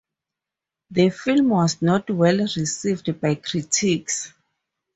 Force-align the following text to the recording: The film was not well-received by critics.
The 0.89 1.11
film 1.11 1.49
was 1.49 1.79
not 1.83 2.09
well-received 2.09 3.21
by 3.21 3.35
critics. 3.35 4.33